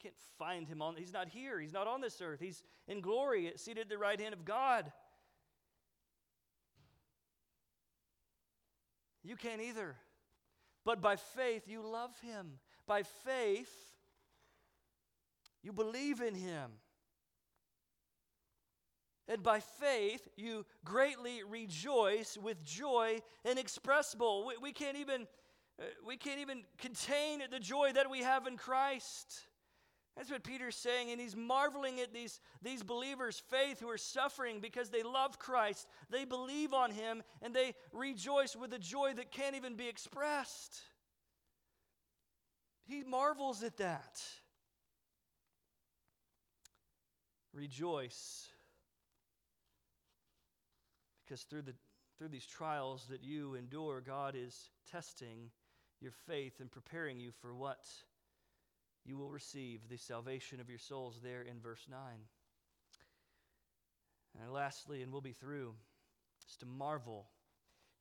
[0.00, 0.94] can't find him on.
[0.94, 1.58] He's not here.
[1.58, 2.38] He's not on this earth.
[2.38, 4.92] He's in glory, seated at the right hand of God.
[9.24, 9.96] You can't either.
[10.84, 12.52] But by faith, you love him.
[12.86, 13.74] By faith,
[15.60, 16.70] you believe in him.
[19.30, 24.44] And by faith, you greatly rejoice with joy inexpressible.
[24.44, 25.28] We, we, can't even,
[25.80, 29.42] uh, we can't even contain the joy that we have in Christ.
[30.16, 34.58] That's what Peter's saying, and he's marveling at these, these believers' faith who are suffering
[34.60, 35.86] because they love Christ.
[36.10, 40.80] They believe on him, and they rejoice with a joy that can't even be expressed.
[42.84, 44.20] He marvels at that.
[47.54, 48.48] Rejoice.
[51.30, 51.74] Because through, the,
[52.18, 55.52] through these trials that you endure, God is testing
[56.00, 57.86] your faith and preparing you for what?
[59.04, 61.98] you will receive the salvation of your souls there in verse 9.
[64.40, 65.74] And lastly, and we'll be through,
[66.48, 67.26] is to marvel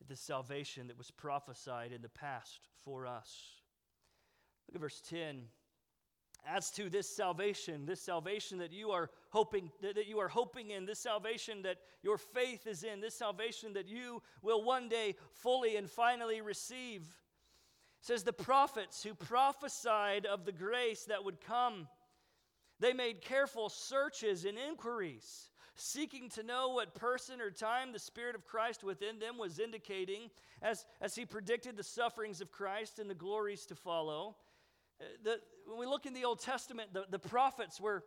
[0.02, 3.62] at the salvation that was prophesied in the past for us.
[4.68, 5.44] Look at verse 10.
[6.48, 10.86] As to this salvation, this salvation that you are hoping that you are hoping in,
[10.86, 15.76] this salvation that your faith is in, this salvation that you will one day fully
[15.76, 17.04] and finally receive.
[18.02, 21.88] Says the prophets who prophesied of the grace that would come
[22.80, 28.36] they made careful searches and inquiries seeking to know what person or time the spirit
[28.36, 30.30] of christ within them was indicating
[30.62, 34.36] as, as he predicted the sufferings of christ and the glories to follow
[35.24, 38.04] the, when we look in the old testament the, the prophets were,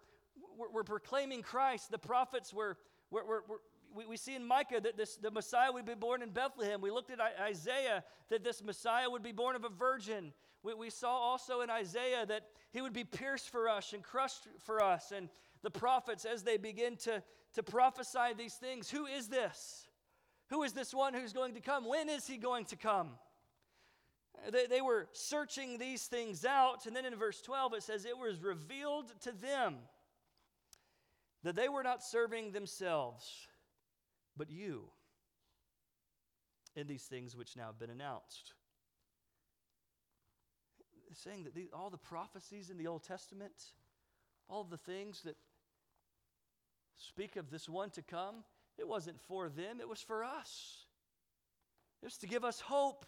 [0.58, 2.76] were, were proclaiming christ the prophets were,
[3.10, 3.60] were, were,
[3.94, 6.80] we, we see in Micah that this, the Messiah would be born in Bethlehem.
[6.80, 10.32] We looked at Isaiah that this Messiah would be born of a virgin.
[10.62, 14.48] We, we saw also in Isaiah that he would be pierced for us and crushed
[14.60, 15.12] for us.
[15.14, 15.28] And
[15.62, 17.22] the prophets, as they begin to,
[17.54, 19.88] to prophesy these things, who is this?
[20.48, 21.86] Who is this one who's going to come?
[21.86, 23.10] When is he going to come?
[24.50, 26.86] They, they were searching these things out.
[26.86, 29.76] And then in verse 12, it says, It was revealed to them
[31.42, 33.48] that they were not serving themselves
[34.36, 34.84] but you
[36.74, 38.54] in these things which now have been announced.
[41.14, 43.52] saying that these, all the prophecies in the Old Testament,
[44.48, 45.36] all the things that
[46.96, 48.36] speak of this one to come,
[48.78, 50.86] it wasn't for them, it was for us.
[52.00, 53.04] It was to give us hope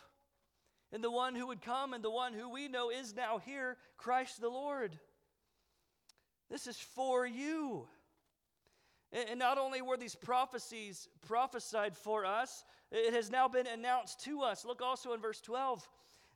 [0.95, 3.77] in the one who would come and the one who we know is now here,
[3.97, 4.97] Christ the Lord.
[6.49, 7.89] This is for you.
[9.11, 14.43] And not only were these prophecies prophesied for us, it has now been announced to
[14.43, 14.65] us.
[14.65, 15.89] Look also in verse 12.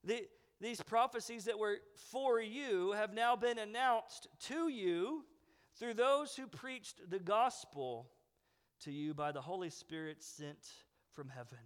[0.03, 0.27] The,
[0.61, 1.77] these prophecies that were
[2.11, 5.25] for you have now been announced to you
[5.77, 8.09] through those who preached the gospel
[8.81, 10.69] to you by the Holy Spirit sent
[11.15, 11.59] from heaven.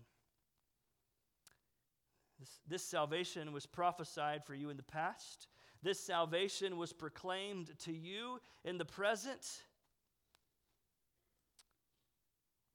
[2.43, 5.47] This, this, salvation was prophesied for you in the past.
[5.80, 9.62] This salvation was proclaimed to you in the present.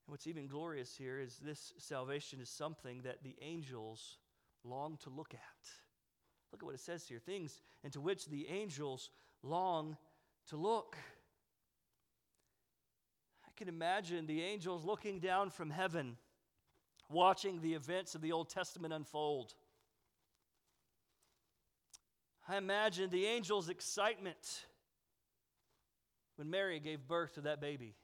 [0.05, 4.19] And what's even glorious here is this salvation is something that the angels
[4.63, 5.69] long to look at.
[6.53, 9.09] Look at what it says here things into which the angels
[9.43, 9.97] long
[10.47, 10.95] to look.
[13.45, 16.15] I can imagine the angels looking down from heaven,
[17.09, 19.53] watching the events of the Old Testament unfold.
[22.47, 24.65] I imagine the angels' excitement
[26.37, 27.95] when Mary gave birth to that baby.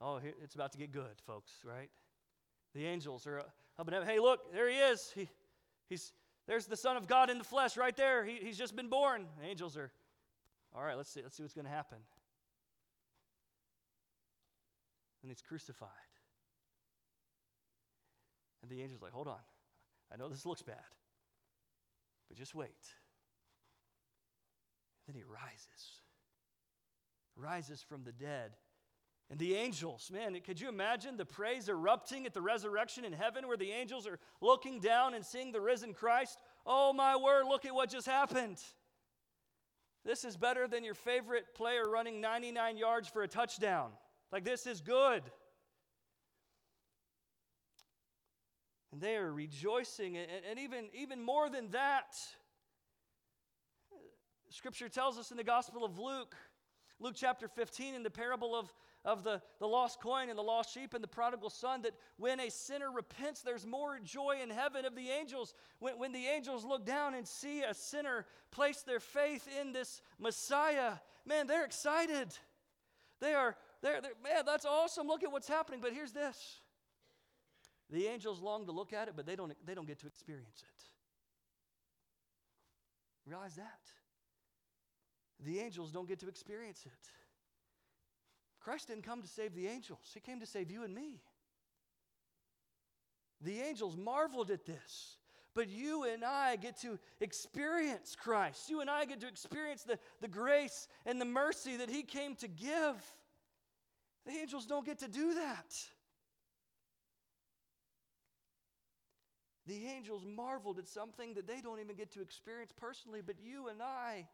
[0.00, 1.90] Oh, it's about to get good, folks, right?
[2.74, 3.42] The angels are uh,
[3.78, 4.04] up and up.
[4.04, 5.10] Hey, look, there he is.
[5.14, 5.28] He,
[5.88, 6.12] he's,
[6.46, 8.24] there's the Son of God in the flesh right there.
[8.24, 9.26] He, he's just been born.
[9.40, 9.90] The angels are,
[10.76, 11.98] all right, let's see, let's see what's going to happen.
[15.22, 15.88] And he's crucified.
[18.62, 19.40] And the angel's like, hold on.
[20.12, 20.76] I know this looks bad,
[22.28, 22.70] but just wait.
[25.06, 26.02] Then he rises,
[27.36, 28.52] rises from the dead.
[29.30, 33.46] And the angels, man, could you imagine the praise erupting at the resurrection in heaven
[33.46, 36.38] where the angels are looking down and seeing the risen Christ?
[36.64, 38.58] Oh, my word, look at what just happened.
[40.04, 43.90] This is better than your favorite player running 99 yards for a touchdown.
[44.32, 45.22] Like, this is good.
[48.98, 50.16] And they are rejoicing.
[50.16, 52.16] And, and even, even more than that,
[54.48, 56.34] Scripture tells us in the Gospel of Luke,
[56.98, 58.74] Luke chapter 15, in the parable of,
[59.04, 62.40] of the, the lost coin and the lost sheep and the prodigal son, that when
[62.40, 65.54] a sinner repents, there's more joy in heaven of the angels.
[65.78, 70.02] When, when the angels look down and see a sinner place their faith in this
[70.18, 70.94] Messiah,
[71.24, 72.36] man, they're excited.
[73.20, 75.06] They are, they're, they're man, that's awesome.
[75.06, 75.78] Look at what's happening.
[75.80, 76.62] But here's this
[77.90, 80.62] the angels long to look at it, but they don't, they don't get to experience
[80.62, 80.84] it.
[83.28, 83.80] Realize that.
[85.44, 87.10] The angels don't get to experience it.
[88.60, 91.20] Christ didn't come to save the angels, He came to save you and me.
[93.40, 95.16] The angels marveled at this.
[95.54, 98.70] But you and I get to experience Christ.
[98.70, 102.36] You and I get to experience the, the grace and the mercy that He came
[102.36, 102.94] to give.
[104.26, 105.74] The angels don't get to do that.
[109.68, 113.68] The angels marveled at something that they don't even get to experience personally, but you
[113.68, 114.26] and I,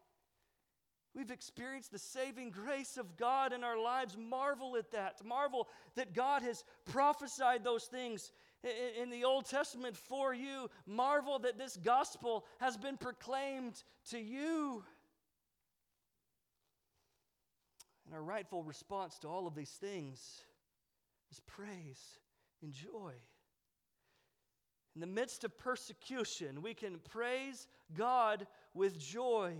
[1.13, 4.15] we've experienced the saving grace of God in our lives.
[4.17, 5.15] Marvel at that.
[5.25, 8.31] Marvel that God has prophesied those things
[9.01, 10.69] in the Old Testament for you.
[10.87, 14.85] Marvel that this gospel has been proclaimed to you.
[18.05, 20.43] And our rightful response to all of these things
[21.29, 22.19] is praise
[22.61, 23.11] and joy.
[24.95, 29.53] In the midst of persecution, we can praise God with joy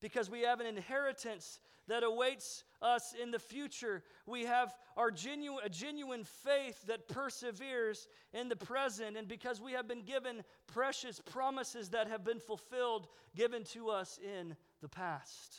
[0.00, 1.58] because we have an inheritance
[1.88, 4.04] that awaits us in the future.
[4.26, 9.72] We have our genuine, a genuine faith that perseveres in the present, and because we
[9.72, 15.56] have been given precious promises that have been fulfilled, given to us in the past.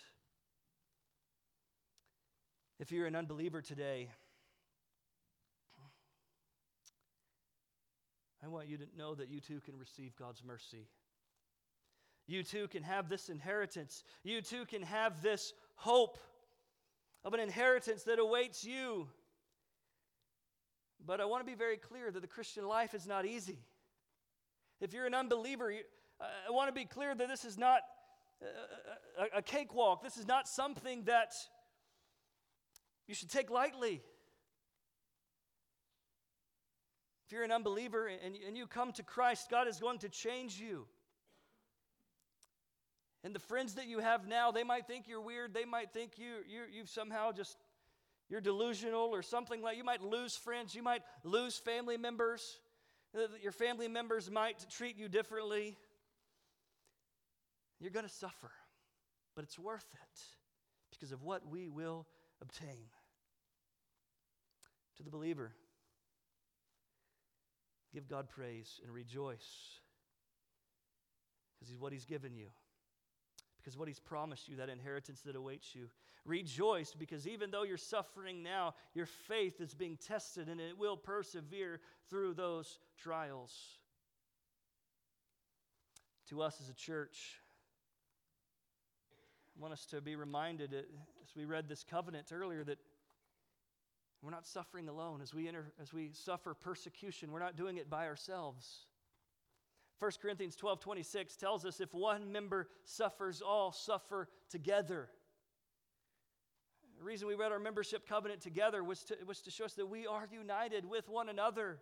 [2.79, 4.09] If you're an unbeliever today,
[8.43, 10.87] I want you to know that you too can receive God's mercy.
[12.27, 14.03] You too can have this inheritance.
[14.23, 16.17] You too can have this hope
[17.25, 19.07] of an inheritance that awaits you.
[21.05, 23.59] But I want to be very clear that the Christian life is not easy.
[24.79, 25.73] If you're an unbeliever,
[26.21, 27.81] I want to be clear that this is not
[29.35, 30.03] a, cakewalk.
[30.03, 31.33] This is not something that
[33.07, 34.01] you should take lightly.
[37.29, 40.59] If you're an unbeliever and, and you come to Christ, God is going to change
[40.59, 40.87] you.
[43.23, 45.53] And the friends that you have now, they might think you're weird.
[45.53, 47.55] They might think you, you, you've somehow just,
[48.29, 50.73] you're delusional or something like You might lose friends.
[50.73, 52.59] You might lose family members.
[53.15, 55.77] Uh, your family members might treat you differently.
[57.79, 58.49] You're going to suffer,
[59.35, 60.21] but it's worth it
[60.89, 62.07] because of what we will
[62.41, 62.89] obtain.
[64.97, 65.53] To the believer,
[67.93, 69.79] Give God praise and rejoice
[71.55, 72.47] because He's what He's given you,
[73.57, 75.89] because what He's promised you, that inheritance that awaits you.
[76.25, 80.97] Rejoice because even though you're suffering now, your faith is being tested and it will
[80.97, 81.79] persevere
[82.09, 83.55] through those trials.
[86.29, 87.39] To us as a church,
[89.57, 92.77] I want us to be reminded as we read this covenant earlier that
[94.21, 95.21] we're not suffering alone.
[95.21, 98.85] As we, enter, as we suffer persecution, we're not doing it by ourselves.
[99.99, 105.09] 1 Corinthians 12 26 tells us if one member suffers, all suffer together.
[106.97, 109.85] The reason we read our membership covenant together was to, was to show us that
[109.85, 111.79] we are united with one another.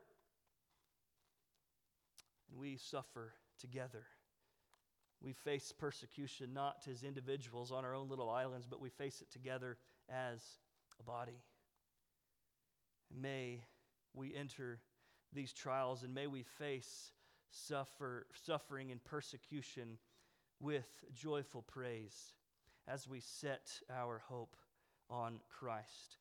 [2.49, 4.05] And we suffer together.
[5.21, 9.31] We face persecution not as individuals on our own little islands, but we face it
[9.31, 9.77] together
[10.09, 10.43] as
[10.99, 11.41] a body.
[13.15, 13.63] May
[14.13, 14.79] we enter
[15.33, 17.11] these trials and may we face
[17.49, 19.97] suffer, suffering and persecution
[20.59, 22.33] with joyful praise
[22.87, 24.55] as we set our hope
[25.09, 26.17] on Christ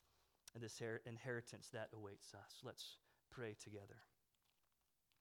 [0.54, 2.60] and this inheritance that awaits us.
[2.64, 2.98] Let's
[3.30, 3.96] pray together.